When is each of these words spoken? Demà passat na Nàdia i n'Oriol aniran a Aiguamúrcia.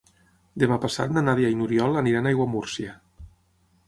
Demà 0.61 0.77
passat 0.85 1.11
na 1.17 1.21
Nàdia 1.27 1.51
i 1.55 1.59
n'Oriol 1.59 1.99
aniran 2.01 2.31
a 2.31 2.31
Aiguamúrcia. 2.31 2.95